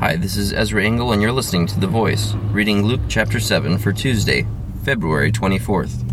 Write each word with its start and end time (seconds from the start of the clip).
Hi, 0.00 0.14
this 0.14 0.36
is 0.36 0.52
Ezra 0.52 0.84
Engel, 0.84 1.10
and 1.10 1.20
you're 1.20 1.32
listening 1.32 1.66
to 1.66 1.80
The 1.80 1.88
Voice, 1.88 2.34
reading 2.52 2.84
Luke 2.84 3.00
chapter 3.08 3.40
7 3.40 3.78
for 3.78 3.92
Tuesday, 3.92 4.46
February 4.84 5.32
24th. 5.32 6.04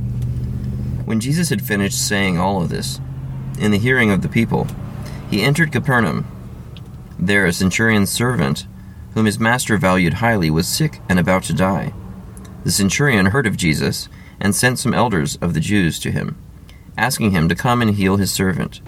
When 1.06 1.20
Jesus 1.20 1.50
had 1.50 1.62
finished 1.62 2.08
saying 2.08 2.40
all 2.40 2.64
of 2.64 2.70
this, 2.70 3.00
in 3.60 3.70
the 3.70 3.78
hearing 3.78 4.10
of 4.10 4.24
the 4.24 4.28
people, 4.28 4.66
he 5.30 5.44
entered 5.44 5.72
Capernaum. 5.72 6.26
There, 7.20 7.46
a 7.46 7.54
centurion's 7.54 8.10
servant, 8.10 8.66
whom 9.14 9.28
his 9.28 9.40
master 9.40 9.78
valued 9.78 10.16
highly, 10.16 10.50
was 10.50 10.68
sick 10.68 11.00
and 11.08 11.20
about 11.20 11.44
to 11.44 11.54
die. 11.54 11.94
The 12.64 12.72
centurion 12.72 13.28
heard 13.28 13.46
of 13.46 13.56
Jesus 13.56 14.10
and 14.40 14.56
sent 14.56 14.80
some 14.80 14.96
elders 14.96 15.36
of 15.44 15.54
the 15.54 15.60
Jews 15.60 16.00
to 16.00 16.10
him, 16.10 16.36
asking 16.98 17.32
him 17.32 17.48
to 17.50 17.56
come 17.56 17.84
and 17.84 17.92
heal 17.92 18.18
his 18.18 18.32
servant. 18.32 18.82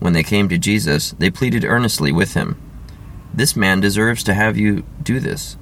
When 0.00 0.12
they 0.12 0.24
came 0.24 0.48
to 0.48 0.58
Jesus, 0.58 1.12
they 1.20 1.30
pleaded 1.30 1.64
earnestly 1.64 2.10
with 2.10 2.34
him. 2.34 2.60
This 3.36 3.56
man 3.56 3.80
deserves 3.80 4.22
to 4.24 4.34
have 4.34 4.56
you 4.56 4.84
do 5.02 5.18
this, 5.18 5.56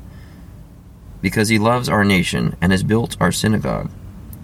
because 1.23 1.49
he 1.49 1.59
loves 1.59 1.89
our 1.89 2.05
nation 2.05 2.55
and 2.61 2.71
has 2.71 2.83
built 2.83 3.17
our 3.19 3.33
synagogue. 3.33 3.91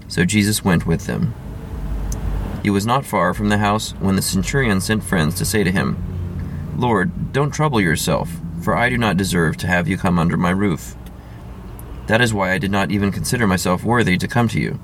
So 0.08 0.24
Jesus 0.24 0.64
went 0.64 0.86
with 0.86 1.04
them. 1.04 1.34
He 2.62 2.70
was 2.70 2.86
not 2.86 3.04
far 3.04 3.34
from 3.34 3.50
the 3.50 3.58
house 3.58 3.90
when 4.00 4.16
the 4.16 4.22
centurion 4.22 4.80
sent 4.80 5.04
friends 5.04 5.34
to 5.34 5.44
say 5.44 5.62
to 5.62 5.70
him, 5.70 6.02
Lord, 6.78 7.34
don't 7.34 7.50
trouble 7.50 7.82
yourself, 7.82 8.30
for 8.62 8.74
I 8.74 8.88
do 8.88 8.96
not 8.96 9.18
deserve 9.18 9.58
to 9.58 9.66
have 9.66 9.88
you 9.88 9.98
come 9.98 10.18
under 10.18 10.38
my 10.38 10.50
roof. 10.50 10.96
That 12.06 12.22
is 12.22 12.32
why 12.32 12.52
I 12.52 12.58
did 12.58 12.70
not 12.70 12.90
even 12.90 13.12
consider 13.12 13.46
myself 13.46 13.84
worthy 13.84 14.16
to 14.16 14.26
come 14.26 14.48
to 14.48 14.60
you. 14.60 14.80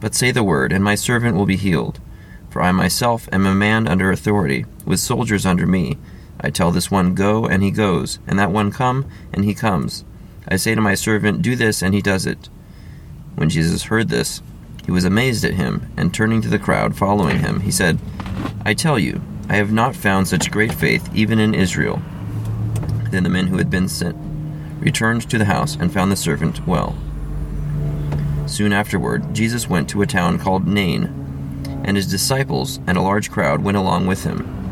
But 0.00 0.14
say 0.14 0.30
the 0.30 0.42
word, 0.42 0.72
and 0.72 0.82
my 0.82 0.94
servant 0.94 1.36
will 1.36 1.44
be 1.44 1.56
healed. 1.56 2.00
For 2.48 2.62
I 2.62 2.72
myself 2.72 3.28
am 3.32 3.44
a 3.44 3.54
man 3.54 3.86
under 3.86 4.10
authority, 4.10 4.64
with 4.86 4.98
soldiers 4.98 5.44
under 5.44 5.66
me 5.66 5.98
I 6.40 6.50
tell 6.50 6.70
this 6.70 6.90
one, 6.90 7.14
Go, 7.14 7.46
and 7.46 7.62
he 7.62 7.70
goes, 7.70 8.18
and 8.26 8.38
that 8.38 8.50
one, 8.50 8.70
Come, 8.70 9.08
and 9.32 9.44
he 9.44 9.54
comes. 9.54 10.04
I 10.48 10.56
say 10.56 10.74
to 10.74 10.80
my 10.80 10.94
servant, 10.94 11.42
Do 11.42 11.56
this, 11.56 11.82
and 11.82 11.94
he 11.94 12.02
does 12.02 12.26
it. 12.26 12.48
When 13.34 13.48
Jesus 13.48 13.84
heard 13.84 14.08
this, 14.08 14.42
he 14.84 14.92
was 14.92 15.04
amazed 15.04 15.44
at 15.44 15.54
him, 15.54 15.92
and 15.96 16.14
turning 16.14 16.40
to 16.42 16.48
the 16.48 16.58
crowd 16.58 16.96
following 16.96 17.40
him, 17.40 17.60
he 17.60 17.70
said, 17.70 17.98
I 18.64 18.74
tell 18.74 18.98
you, 18.98 19.20
I 19.48 19.56
have 19.56 19.72
not 19.72 19.96
found 19.96 20.28
such 20.28 20.50
great 20.50 20.72
faith 20.72 21.08
even 21.14 21.38
in 21.38 21.54
Israel. 21.54 22.00
Then 23.10 23.24
the 23.24 23.28
men 23.28 23.48
who 23.48 23.58
had 23.58 23.70
been 23.70 23.88
sent 23.88 24.16
returned 24.80 25.28
to 25.30 25.38
the 25.38 25.44
house 25.44 25.76
and 25.76 25.92
found 25.92 26.12
the 26.12 26.16
servant 26.16 26.66
well. 26.66 26.96
Soon 28.46 28.72
afterward, 28.72 29.34
Jesus 29.34 29.68
went 29.68 29.88
to 29.90 30.02
a 30.02 30.06
town 30.06 30.38
called 30.38 30.66
Nain, 30.66 31.04
and 31.84 31.96
his 31.96 32.06
disciples 32.06 32.78
and 32.86 32.96
a 32.96 33.02
large 33.02 33.30
crowd 33.30 33.62
went 33.62 33.76
along 33.76 34.06
with 34.06 34.24
him. 34.24 34.65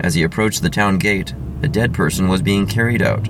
As 0.00 0.14
he 0.14 0.22
approached 0.22 0.62
the 0.62 0.70
town 0.70 0.96
gate, 0.96 1.34
a 1.62 1.68
dead 1.68 1.92
person 1.92 2.28
was 2.28 2.40
being 2.40 2.66
carried 2.66 3.02
out, 3.02 3.28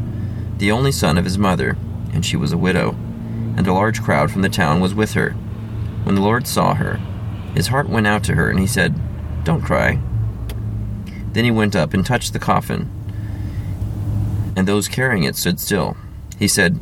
the 0.58 0.70
only 0.70 0.92
son 0.92 1.18
of 1.18 1.24
his 1.24 1.36
mother, 1.36 1.76
and 2.12 2.24
she 2.24 2.36
was 2.36 2.52
a 2.52 2.58
widow, 2.58 2.92
and 3.56 3.66
a 3.66 3.72
large 3.72 4.00
crowd 4.00 4.30
from 4.30 4.42
the 4.42 4.48
town 4.48 4.80
was 4.80 4.94
with 4.94 5.14
her. 5.14 5.30
When 6.04 6.14
the 6.14 6.20
Lord 6.20 6.46
saw 6.46 6.74
her, 6.74 7.00
his 7.54 7.66
heart 7.66 7.88
went 7.88 8.06
out 8.06 8.22
to 8.24 8.36
her, 8.36 8.48
and 8.48 8.60
he 8.60 8.68
said, 8.68 8.94
Don't 9.42 9.62
cry. 9.62 9.98
Then 11.32 11.44
he 11.44 11.50
went 11.50 11.74
up 11.74 11.92
and 11.92 12.06
touched 12.06 12.32
the 12.32 12.38
coffin, 12.38 12.88
and 14.54 14.68
those 14.68 14.86
carrying 14.86 15.24
it 15.24 15.34
stood 15.34 15.58
still. 15.58 15.96
He 16.38 16.46
said, 16.46 16.78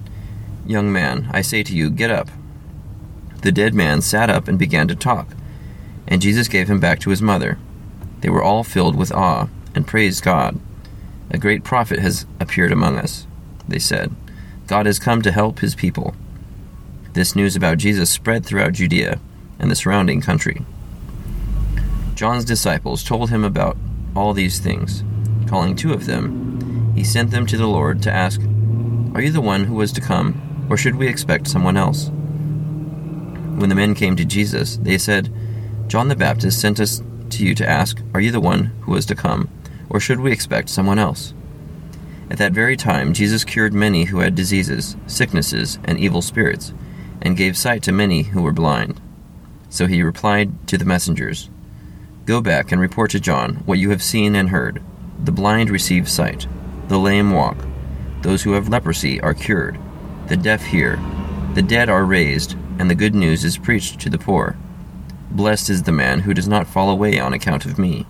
Young 0.66 0.92
man, 0.92 1.30
I 1.32 1.40
say 1.40 1.62
to 1.62 1.74
you, 1.74 1.88
get 1.88 2.10
up. 2.10 2.28
The 3.40 3.52
dead 3.52 3.72
man 3.72 4.02
sat 4.02 4.28
up 4.28 4.48
and 4.48 4.58
began 4.58 4.86
to 4.88 4.94
talk, 4.94 5.28
and 6.06 6.20
Jesus 6.20 6.46
gave 6.46 6.68
him 6.68 6.78
back 6.78 6.98
to 7.00 7.10
his 7.10 7.22
mother. 7.22 7.58
They 8.20 8.28
were 8.28 8.42
all 8.42 8.64
filled 8.64 8.94
with 8.96 9.12
awe 9.12 9.48
and 9.78 9.86
praise 9.86 10.20
God. 10.20 10.58
A 11.30 11.38
great 11.38 11.62
prophet 11.62 12.00
has 12.00 12.26
appeared 12.40 12.72
among 12.72 12.98
us, 12.98 13.28
they 13.68 13.78
said. 13.78 14.12
God 14.66 14.86
has 14.86 14.98
come 14.98 15.22
to 15.22 15.30
help 15.30 15.60
his 15.60 15.76
people. 15.76 16.16
This 17.12 17.36
news 17.36 17.54
about 17.54 17.78
Jesus 17.78 18.10
spread 18.10 18.44
throughout 18.44 18.72
Judea 18.72 19.20
and 19.60 19.70
the 19.70 19.76
surrounding 19.76 20.20
country. 20.20 20.62
John's 22.16 22.44
disciples 22.44 23.04
told 23.04 23.30
him 23.30 23.44
about 23.44 23.76
all 24.16 24.34
these 24.34 24.58
things. 24.58 25.04
Calling 25.46 25.76
two 25.76 25.92
of 25.92 26.06
them, 26.06 26.92
he 26.96 27.04
sent 27.04 27.30
them 27.30 27.46
to 27.46 27.56
the 27.56 27.68
Lord 27.68 28.02
to 28.02 28.12
ask, 28.12 28.40
Are 29.14 29.22
you 29.22 29.30
the 29.30 29.40
one 29.40 29.62
who 29.62 29.76
was 29.76 29.92
to 29.92 30.00
come, 30.00 30.66
or 30.68 30.76
should 30.76 30.96
we 30.96 31.06
expect 31.06 31.46
someone 31.46 31.76
else? 31.76 32.08
When 32.08 33.68
the 33.68 33.76
men 33.76 33.94
came 33.94 34.16
to 34.16 34.24
Jesus, 34.24 34.76
they 34.78 34.98
said, 34.98 35.32
John 35.86 36.08
the 36.08 36.16
Baptist 36.16 36.60
sent 36.60 36.80
us 36.80 37.00
to 37.30 37.46
you 37.46 37.54
to 37.54 37.68
ask, 37.68 38.02
Are 38.12 38.20
you 38.20 38.32
the 38.32 38.40
one 38.40 38.72
who 38.80 38.90
was 38.90 39.06
to 39.06 39.14
come, 39.14 39.48
or 39.90 40.00
should 40.00 40.20
we 40.20 40.32
expect 40.32 40.68
someone 40.68 40.98
else? 40.98 41.34
At 42.30 42.38
that 42.38 42.52
very 42.52 42.76
time, 42.76 43.14
Jesus 43.14 43.44
cured 43.44 43.72
many 43.72 44.04
who 44.04 44.20
had 44.20 44.34
diseases, 44.34 44.96
sicknesses, 45.06 45.78
and 45.84 45.98
evil 45.98 46.20
spirits, 46.20 46.74
and 47.22 47.36
gave 47.36 47.56
sight 47.56 47.82
to 47.84 47.92
many 47.92 48.22
who 48.22 48.42
were 48.42 48.52
blind. 48.52 49.00
So 49.70 49.86
he 49.86 50.02
replied 50.02 50.68
to 50.68 50.78
the 50.78 50.84
messengers 50.84 51.50
Go 52.26 52.42
back 52.42 52.70
and 52.70 52.80
report 52.80 53.10
to 53.12 53.20
John 53.20 53.56
what 53.64 53.78
you 53.78 53.90
have 53.90 54.02
seen 54.02 54.34
and 54.34 54.50
heard. 54.50 54.82
The 55.24 55.32
blind 55.32 55.70
receive 55.70 56.08
sight, 56.08 56.46
the 56.88 56.98
lame 56.98 57.32
walk, 57.32 57.56
those 58.20 58.42
who 58.42 58.52
have 58.52 58.68
leprosy 58.68 59.20
are 59.20 59.34
cured, 59.34 59.78
the 60.26 60.36
deaf 60.36 60.64
hear, 60.64 60.98
the 61.54 61.62
dead 61.62 61.88
are 61.88 62.04
raised, 62.04 62.52
and 62.78 62.90
the 62.90 62.94
good 62.94 63.14
news 63.14 63.44
is 63.44 63.56
preached 63.56 64.00
to 64.00 64.10
the 64.10 64.18
poor. 64.18 64.56
Blessed 65.30 65.70
is 65.70 65.82
the 65.82 65.92
man 65.92 66.20
who 66.20 66.34
does 66.34 66.46
not 66.46 66.66
fall 66.66 66.90
away 66.90 67.18
on 67.18 67.32
account 67.32 67.64
of 67.64 67.78
me. 67.78 68.06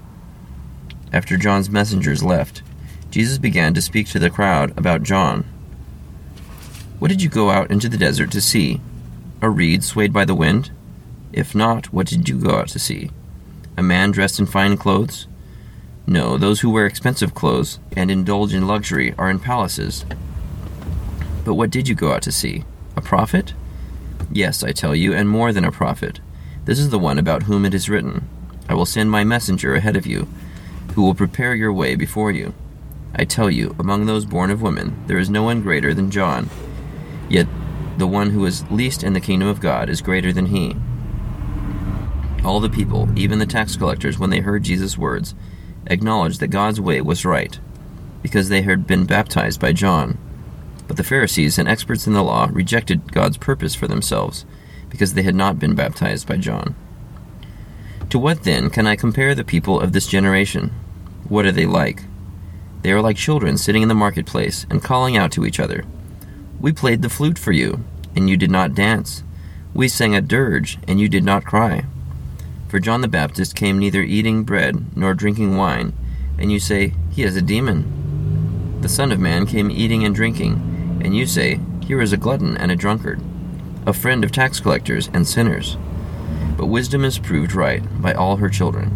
After 1.13 1.37
John's 1.37 1.71
messengers 1.71 2.23
left, 2.23 2.63
Jesus 3.11 3.39
began 3.39 3.73
to 3.75 3.83
speak 3.83 4.09
to 4.09 4.19
the 4.19 4.31
crowd 4.31 4.77
about 4.77 5.03
John. 5.03 5.45
What 6.99 7.09
did 7.09 7.23
you 7.23 7.29
go 7.29 7.51
out 7.51 7.71
into 7.71 7.89
the 7.89 7.97
desert 7.97 8.31
to 8.33 8.41
see? 8.41 8.81
A 9.41 9.49
reed 9.49 9.83
swayed 9.83 10.13
by 10.13 10.25
the 10.25 10.35
wind? 10.35 10.71
If 11.33 11.55
not, 11.55 11.93
what 11.93 12.07
did 12.07 12.29
you 12.29 12.39
go 12.39 12.57
out 12.57 12.69
to 12.69 12.79
see? 12.79 13.11
A 13.77 13.83
man 13.83 14.11
dressed 14.11 14.39
in 14.39 14.47
fine 14.47 14.77
clothes? 14.77 15.27
No, 16.07 16.37
those 16.37 16.61
who 16.61 16.71
wear 16.71 16.87
expensive 16.87 17.35
clothes 17.35 17.79
and 17.97 18.11
indulge 18.11 18.53
in 18.53 18.67
luxury 18.67 19.15
are 19.17 19.31
in 19.31 19.39
palaces. 19.39 20.05
But 21.45 21.55
what 21.55 21.71
did 21.71 21.89
you 21.89 21.95
go 21.95 22.13
out 22.13 22.23
to 22.23 22.33
see? 22.33 22.65
A 22.97 23.01
prophet? 23.01 23.55
Yes, 24.31 24.63
I 24.63 24.73
tell 24.73 24.95
you, 24.95 25.15
and 25.15 25.29
more 25.29 25.53
than 25.53 25.65
a 25.65 25.73
prophet. 25.73 26.21
This 26.65 26.79
is 26.79 26.91
the 26.91 26.99
one 26.99 27.19
about 27.19 27.45
whom 27.45 27.65
it 27.65 27.73
is 27.73 27.89
written 27.89 28.29
I 28.69 28.75
will 28.75 28.85
send 28.85 29.11
my 29.11 29.25
messenger 29.25 29.75
ahead 29.75 29.97
of 29.97 30.07
you 30.07 30.29
who 30.95 31.03
will 31.03 31.15
prepare 31.15 31.55
your 31.55 31.73
way 31.73 31.95
before 31.95 32.31
you. 32.31 32.55
I 33.15 33.25
tell 33.25 33.51
you, 33.51 33.75
among 33.79 34.07
those 34.07 34.25
born 34.25 34.51
of 34.51 34.63
women, 34.63 35.03
there 35.07 35.19
is 35.19 35.31
no 35.31 35.43
one 35.43 35.63
greater 35.63 35.95
than 35.95 36.11
John. 36.11 36.51
Yet 37.29 37.47
the 37.97 38.07
one 38.07 38.31
who 38.31 38.45
is 38.47 38.71
least 38.71 39.03
in 39.03 39.13
the 39.13 39.21
kingdom 39.21 39.49
of 39.49 39.61
God 39.61 39.89
is 39.89 40.01
greater 40.01 40.33
than 40.33 40.47
he. 40.47 40.77
All 42.45 42.61
the 42.61 42.71
people, 42.71 43.09
even 43.17 43.39
the 43.39 43.47
tax 43.47 43.77
collectors, 43.77 44.19
when 44.19 44.31
they 44.31 44.41
heard 44.41 44.63
Jesus' 44.63 44.97
words, 44.97 45.35
acknowledged 45.87 46.41
that 46.41 46.49
God's 46.49 46.81
way 46.81 47.01
was 47.01 47.25
right, 47.25 47.59
because 48.23 48.49
they 48.49 48.63
had 48.63 48.87
been 48.87 49.05
baptized 49.05 49.61
by 49.61 49.73
John. 49.73 50.17
But 50.87 50.97
the 50.97 51.05
Pharisees 51.05 51.59
and 51.59 51.69
experts 51.69 52.07
in 52.07 52.13
the 52.13 52.23
law 52.23 52.49
rejected 52.53 53.13
God's 53.13 53.37
purpose 53.37 53.75
for 53.75 53.89
themselves, 53.89 54.47
because 54.89 55.15
they 55.15 55.23
had 55.23 55.35
not 55.35 55.59
been 55.59 55.75
baptized 55.75 56.27
by 56.29 56.37
John. 56.37 56.75
To 58.11 58.19
what 58.19 58.45
then 58.45 58.71
can 58.71 58.87
I 58.87 58.97
compare 58.97 59.35
the 59.35 59.45
people 59.45 59.81
of 59.81 59.93
this 59.93 60.07
generation? 60.07 60.73
What 61.29 61.45
are 61.45 61.53
they 61.53 61.67
like? 61.67 62.05
They 62.81 62.91
are 62.93 63.03
like 63.03 63.19
children 63.19 63.59
sitting 63.59 63.83
in 63.83 63.89
the 63.89 63.95
marketplace 63.95 64.67
and 64.71 64.83
calling 64.83 65.17
out 65.17 65.31
to 65.33 65.45
each 65.45 65.61
other. 65.61 65.85
We 66.59 66.73
played 66.73 67.03
the 67.03 67.11
flute 67.11 67.39
for 67.39 67.53
you, 67.53 67.85
and 68.17 68.31
you 68.31 68.39
did 68.39 68.51
not 68.51 68.75
dance. 68.75 69.23
We 69.75 69.89
sang 69.89 70.15
a 70.15 70.23
dirge, 70.23 70.79
and 70.89 70.99
you 70.99 71.09
did 71.09 71.23
not 71.23 71.45
cry. 71.45 71.85
For 72.69 72.81
John 72.81 73.03
the 73.03 73.09
Baptist 73.09 73.55
came 73.55 73.79
neither 73.79 74.01
eating 74.01 74.43
bread 74.43 74.97
nor 74.97 75.13
drinking 75.13 75.59
wine, 75.59 75.93
and 76.39 76.51
you 76.51 76.61
say, 76.61 76.95
He 77.11 77.25
is 77.25 77.37
a 77.37 77.43
demon. 77.43 78.79
The 78.81 78.89
Son 78.89 79.13
of 79.13 79.21
Man 79.21 79.45
came 79.45 79.71
eating 79.71 80.05
and 80.05 80.15
drinking, 80.15 81.01
and 81.05 81.15
you 81.15 81.27
say, 81.27 81.61
Here 81.87 82.01
is 82.01 82.15
a 82.15 82.17
glutton 82.17 82.57
and 82.57 82.71
a 82.73 82.77
drunkard, 82.77 83.21
a 83.87 83.93
friend 83.93 84.25
of 84.25 84.33
tax 84.33 84.61
collectors 84.61 85.11
and 85.13 85.29
sinners. 85.29 85.77
But 86.59 86.67
wisdom 86.67 87.05
is 87.05 87.19
proved 87.21 87.55
right 87.55 87.83
by 88.03 88.13
all 88.13 88.37
her 88.37 88.51
children. 88.51 88.91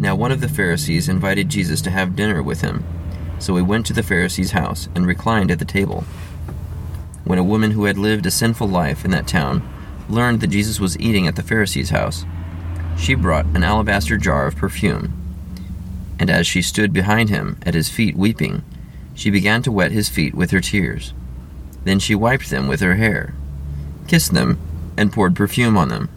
Now 0.00 0.14
one 0.14 0.30
of 0.30 0.42
the 0.42 0.48
Pharisees 0.48 1.08
invited 1.08 1.48
Jesus 1.48 1.80
to 1.80 1.90
have 1.90 2.14
dinner 2.14 2.42
with 2.42 2.60
him. 2.60 2.84
So 3.38 3.56
he 3.56 3.62
went 3.62 3.86
to 3.86 3.94
the 3.94 4.02
Pharisee's 4.02 4.50
house 4.50 4.90
and 4.94 5.06
reclined 5.06 5.50
at 5.50 5.58
the 5.58 5.64
table. 5.64 6.04
When 7.24 7.38
a 7.38 7.44
woman 7.44 7.70
who 7.70 7.86
had 7.86 7.96
lived 7.96 8.26
a 8.26 8.30
sinful 8.30 8.68
life 8.68 9.04
in 9.04 9.10
that 9.12 9.26
town 9.26 9.66
learned 10.10 10.40
that 10.42 10.48
Jesus 10.48 10.78
was 10.78 10.98
eating 11.00 11.26
at 11.26 11.36
the 11.36 11.42
Pharisee's 11.42 11.90
house, 11.90 12.26
she 12.98 13.14
brought 13.14 13.46
an 13.46 13.64
alabaster 13.64 14.18
jar 14.18 14.46
of 14.46 14.56
perfume. 14.56 15.12
And 16.18 16.30
as 16.30 16.46
she 16.46 16.60
stood 16.60 16.92
behind 16.92 17.30
him 17.30 17.58
at 17.62 17.74
his 17.74 17.88
feet 17.88 18.14
weeping, 18.14 18.62
she 19.14 19.30
began 19.30 19.62
to 19.62 19.72
wet 19.72 19.90
his 19.90 20.10
feet 20.10 20.34
with 20.34 20.50
her 20.50 20.60
tears. 20.60 21.14
Then 21.84 21.98
she 21.98 22.14
wiped 22.14 22.50
them 22.50 22.68
with 22.68 22.80
her 22.80 22.96
hair, 22.96 23.34
kissed 24.06 24.32
them, 24.32 24.58
and 24.96 25.12
poured 25.12 25.36
perfume 25.36 25.76
on 25.76 25.88
them. 25.88 26.08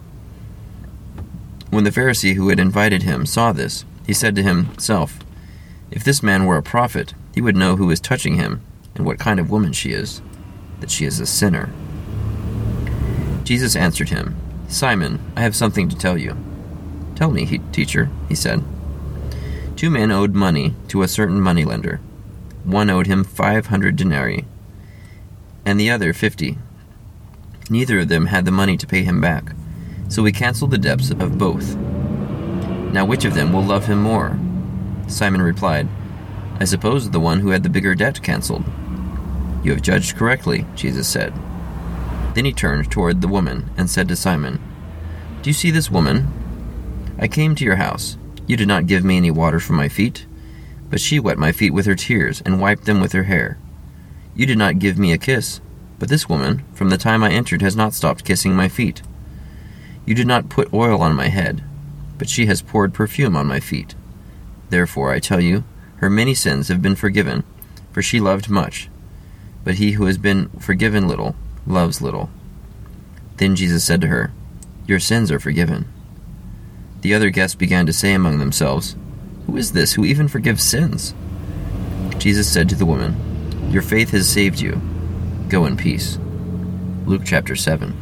When 1.70 1.84
the 1.84 1.90
Pharisee 1.90 2.34
who 2.34 2.48
had 2.48 2.58
invited 2.58 3.02
him 3.02 3.26
saw 3.26 3.52
this, 3.52 3.84
he 4.06 4.12
said 4.12 4.34
to 4.36 4.42
himself, 4.42 5.18
If 5.90 6.02
this 6.02 6.22
man 6.22 6.46
were 6.46 6.56
a 6.56 6.62
prophet, 6.62 7.14
he 7.34 7.40
would 7.40 7.56
know 7.56 7.76
who 7.76 7.90
is 7.90 8.00
touching 8.00 8.36
him 8.36 8.60
and 8.94 9.06
what 9.06 9.18
kind 9.18 9.38
of 9.38 9.50
woman 9.50 9.72
she 9.72 9.90
is, 9.90 10.20
that 10.80 10.90
she 10.90 11.04
is 11.04 11.20
a 11.20 11.26
sinner. 11.26 11.70
Jesus 13.44 13.76
answered 13.76 14.08
him, 14.08 14.36
Simon, 14.68 15.20
I 15.36 15.42
have 15.42 15.56
something 15.56 15.88
to 15.88 15.96
tell 15.96 16.18
you. 16.18 16.36
Tell 17.14 17.30
me, 17.30 17.44
he, 17.44 17.58
teacher, 17.58 18.10
he 18.28 18.34
said. 18.34 18.64
Two 19.76 19.90
men 19.90 20.10
owed 20.10 20.34
money 20.34 20.74
to 20.88 21.02
a 21.02 21.08
certain 21.08 21.40
moneylender. 21.40 22.00
One 22.64 22.90
owed 22.90 23.06
him 23.06 23.24
five 23.24 23.66
hundred 23.66 23.96
denarii, 23.96 24.44
and 25.64 25.80
the 25.80 25.90
other 25.90 26.12
fifty. 26.12 26.58
Neither 27.70 28.00
of 28.00 28.08
them 28.08 28.26
had 28.26 28.44
the 28.44 28.50
money 28.50 28.76
to 28.76 28.86
pay 28.86 29.04
him 29.04 29.20
back, 29.20 29.52
so 30.08 30.24
we 30.24 30.32
canceled 30.32 30.72
the 30.72 30.78
debts 30.78 31.10
of 31.10 31.38
both. 31.38 31.76
Now 32.92 33.04
which 33.04 33.24
of 33.24 33.34
them 33.34 33.52
will 33.52 33.62
love 33.62 33.86
him 33.86 34.02
more? 34.02 34.36
Simon 35.06 35.40
replied, 35.40 35.88
I 36.58 36.64
suppose 36.64 37.08
the 37.08 37.20
one 37.20 37.38
who 37.38 37.50
had 37.50 37.62
the 37.62 37.68
bigger 37.68 37.94
debt 37.94 38.20
canceled. 38.22 38.64
You 39.62 39.70
have 39.70 39.82
judged 39.82 40.16
correctly, 40.16 40.66
Jesus 40.74 41.06
said. 41.06 41.32
Then 42.34 42.44
he 42.44 42.52
turned 42.52 42.90
toward 42.90 43.20
the 43.20 43.28
woman 43.28 43.70
and 43.76 43.88
said 43.88 44.08
to 44.08 44.16
Simon, 44.16 44.60
Do 45.42 45.50
you 45.50 45.54
see 45.54 45.70
this 45.70 45.92
woman? 45.92 46.26
I 47.20 47.28
came 47.28 47.54
to 47.54 47.64
your 47.64 47.76
house. 47.76 48.16
You 48.48 48.56
did 48.56 48.68
not 48.68 48.86
give 48.86 49.04
me 49.04 49.16
any 49.16 49.30
water 49.30 49.60
for 49.60 49.74
my 49.74 49.88
feet, 49.88 50.26
but 50.90 51.00
she 51.00 51.20
wet 51.20 51.38
my 51.38 51.52
feet 51.52 51.72
with 51.72 51.86
her 51.86 51.94
tears 51.94 52.42
and 52.44 52.60
wiped 52.60 52.86
them 52.86 53.00
with 53.00 53.12
her 53.12 53.24
hair. 53.24 53.58
You 54.34 54.44
did 54.44 54.58
not 54.58 54.80
give 54.80 54.98
me 54.98 55.12
a 55.12 55.18
kiss, 55.18 55.60
but 56.00 56.08
this 56.08 56.28
woman, 56.28 56.64
from 56.72 56.88
the 56.88 56.98
time 56.98 57.22
I 57.22 57.30
entered, 57.30 57.60
has 57.60 57.76
not 57.76 57.92
stopped 57.92 58.24
kissing 58.24 58.56
my 58.56 58.68
feet. 58.68 59.02
You 60.06 60.14
did 60.14 60.26
not 60.26 60.48
put 60.48 60.72
oil 60.72 61.02
on 61.02 61.14
my 61.14 61.28
head, 61.28 61.62
but 62.18 62.28
she 62.28 62.46
has 62.46 62.62
poured 62.62 62.94
perfume 62.94 63.36
on 63.36 63.46
my 63.46 63.60
feet. 63.60 63.94
Therefore, 64.70 65.12
I 65.12 65.18
tell 65.20 65.40
you, 65.40 65.62
her 65.96 66.08
many 66.08 66.34
sins 66.34 66.68
have 66.68 66.80
been 66.80 66.96
forgiven, 66.96 67.44
for 67.92 68.00
she 68.00 68.18
loved 68.18 68.48
much. 68.48 68.88
But 69.62 69.74
he 69.74 69.92
who 69.92 70.06
has 70.06 70.16
been 70.16 70.48
forgiven 70.58 71.06
little 71.06 71.36
loves 71.66 72.00
little. 72.00 72.30
Then 73.36 73.54
Jesus 73.54 73.84
said 73.84 74.00
to 74.00 74.06
her, 74.06 74.32
Your 74.86 75.00
sins 75.00 75.30
are 75.30 75.38
forgiven. 75.38 75.86
The 77.02 77.14
other 77.14 77.28
guests 77.28 77.54
began 77.54 77.84
to 77.84 77.92
say 77.92 78.14
among 78.14 78.38
themselves, 78.38 78.96
Who 79.46 79.58
is 79.58 79.72
this 79.72 79.92
who 79.92 80.06
even 80.06 80.28
forgives 80.28 80.62
sins? 80.62 81.14
Jesus 82.16 82.50
said 82.50 82.70
to 82.70 82.74
the 82.74 82.86
woman, 82.86 83.70
Your 83.70 83.82
faith 83.82 84.12
has 84.12 84.26
saved 84.26 84.60
you. 84.60 84.80
Go 85.50 85.66
in 85.66 85.76
peace. 85.76 86.16
Luke 87.06 87.22
chapter 87.24 87.56
7. 87.56 87.92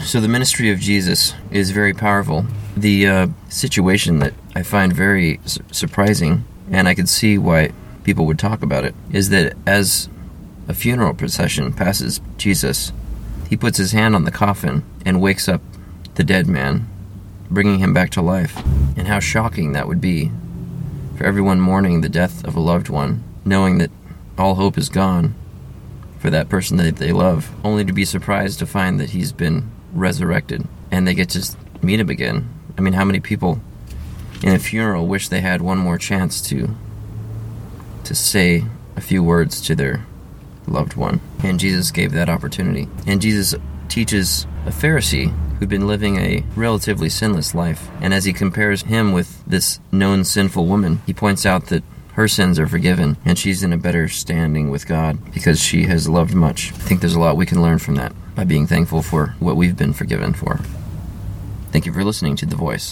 So 0.00 0.18
the 0.18 0.28
ministry 0.28 0.70
of 0.70 0.80
Jesus 0.80 1.34
is 1.50 1.72
very 1.72 1.92
powerful. 1.92 2.46
The 2.74 3.06
uh, 3.06 3.26
situation 3.50 4.18
that 4.20 4.32
I 4.54 4.62
find 4.62 4.94
very 4.94 5.40
su- 5.44 5.62
surprising, 5.70 6.44
and 6.70 6.88
I 6.88 6.94
could 6.94 7.10
see 7.10 7.36
why 7.36 7.72
people 8.02 8.24
would 8.24 8.38
talk 8.38 8.62
about 8.62 8.86
it, 8.86 8.94
is 9.12 9.28
that 9.28 9.52
as 9.66 10.08
a 10.68 10.72
funeral 10.72 11.12
procession 11.12 11.70
passes 11.70 12.22
Jesus, 12.38 12.92
he 13.50 13.56
puts 13.58 13.76
his 13.76 13.92
hand 13.92 14.14
on 14.14 14.24
the 14.24 14.30
coffin 14.30 14.82
and 15.04 15.20
wakes 15.20 15.50
up 15.50 15.60
the 16.14 16.24
dead 16.24 16.46
man, 16.46 16.88
bringing 17.50 17.78
him 17.78 17.92
back 17.92 18.08
to 18.12 18.22
life. 18.22 18.56
And 18.96 19.06
how 19.06 19.20
shocking 19.20 19.72
that 19.72 19.86
would 19.86 20.00
be 20.00 20.30
for 21.18 21.24
everyone 21.24 21.60
mourning 21.60 22.00
the 22.00 22.08
death 22.08 22.42
of 22.42 22.56
a 22.56 22.60
loved 22.60 22.88
one, 22.88 23.22
knowing 23.44 23.76
that 23.76 23.90
all 24.38 24.54
hope 24.54 24.78
is 24.78 24.88
gone 24.88 25.34
for 26.20 26.30
that 26.30 26.50
person 26.50 26.76
that 26.76 26.96
they 26.96 27.12
love, 27.12 27.50
only 27.64 27.84
to 27.84 27.92
be 27.92 28.04
surprised 28.04 28.58
to 28.58 28.66
find 28.66 29.00
that 29.00 29.10
he's 29.10 29.32
been 29.32 29.70
resurrected 29.92 30.62
and 30.90 31.08
they 31.08 31.14
get 31.14 31.30
to 31.30 31.56
meet 31.82 31.98
him 31.98 32.10
again. 32.10 32.48
I 32.76 32.82
mean, 32.82 32.92
how 32.92 33.04
many 33.04 33.20
people 33.20 33.60
in 34.42 34.54
a 34.54 34.58
funeral 34.58 35.06
wish 35.06 35.28
they 35.28 35.40
had 35.40 35.62
one 35.62 35.78
more 35.78 35.98
chance 35.98 36.40
to 36.48 36.76
to 38.04 38.14
say 38.14 38.64
a 38.96 39.00
few 39.00 39.22
words 39.22 39.60
to 39.62 39.74
their 39.74 40.06
loved 40.66 40.94
one? 40.94 41.20
And 41.42 41.58
Jesus 41.58 41.90
gave 41.90 42.12
that 42.12 42.28
opportunity. 42.28 42.86
And 43.06 43.22
Jesus 43.22 43.54
teaches 43.88 44.46
a 44.66 44.70
Pharisee 44.70 45.34
who'd 45.58 45.68
been 45.70 45.86
living 45.86 46.16
a 46.16 46.44
relatively 46.54 47.08
sinless 47.08 47.54
life. 47.54 47.88
And 48.00 48.12
as 48.12 48.24
he 48.24 48.32
compares 48.32 48.82
him 48.82 49.12
with 49.12 49.42
this 49.46 49.80
known 49.90 50.24
sinful 50.24 50.66
woman, 50.66 51.00
he 51.06 51.14
points 51.14 51.46
out 51.46 51.66
that 51.66 51.82
her 52.14 52.28
sins 52.28 52.58
are 52.58 52.66
forgiven 52.66 53.16
and 53.24 53.38
she's 53.38 53.62
in 53.62 53.72
a 53.72 53.76
better 53.76 54.08
standing 54.08 54.70
with 54.70 54.86
God 54.86 55.32
because 55.32 55.60
she 55.60 55.84
has 55.84 56.08
loved 56.08 56.34
much. 56.34 56.72
I 56.72 56.76
think 56.76 57.00
there's 57.00 57.14
a 57.14 57.20
lot 57.20 57.36
we 57.36 57.46
can 57.46 57.62
learn 57.62 57.78
from 57.78 57.94
that 57.96 58.12
by 58.34 58.44
being 58.44 58.66
thankful 58.66 59.02
for 59.02 59.34
what 59.38 59.56
we've 59.56 59.76
been 59.76 59.92
forgiven 59.92 60.32
for. 60.32 60.60
Thank 61.72 61.86
you 61.86 61.92
for 61.92 62.04
listening 62.04 62.36
to 62.36 62.46
The 62.46 62.56
Voice. 62.56 62.88